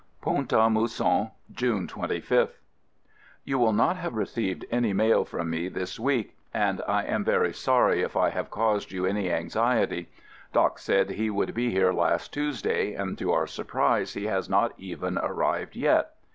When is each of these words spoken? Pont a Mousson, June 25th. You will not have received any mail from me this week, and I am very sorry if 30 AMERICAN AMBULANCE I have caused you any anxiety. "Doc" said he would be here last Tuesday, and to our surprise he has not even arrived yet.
Pont 0.19 0.51
a 0.51 0.67
Mousson, 0.67 1.29
June 1.51 1.87
25th. 1.87 2.55
You 3.45 3.59
will 3.59 3.71
not 3.71 3.97
have 3.97 4.15
received 4.15 4.65
any 4.71 4.93
mail 4.93 5.23
from 5.25 5.51
me 5.51 5.67
this 5.69 5.99
week, 5.99 6.35
and 6.55 6.81
I 6.87 7.03
am 7.03 7.23
very 7.23 7.53
sorry 7.53 8.01
if 8.01 8.13
30 8.13 8.17
AMERICAN 8.17 8.17
AMBULANCE 8.17 8.33
I 8.33 8.37
have 8.39 8.49
caused 8.49 8.91
you 8.91 9.05
any 9.05 9.31
anxiety. 9.31 10.09
"Doc" 10.53 10.79
said 10.79 11.11
he 11.11 11.29
would 11.29 11.53
be 11.53 11.69
here 11.69 11.93
last 11.93 12.33
Tuesday, 12.33 12.95
and 12.95 13.15
to 13.19 13.31
our 13.31 13.45
surprise 13.45 14.15
he 14.15 14.25
has 14.25 14.49
not 14.49 14.73
even 14.79 15.19
arrived 15.19 15.75
yet. 15.75 16.15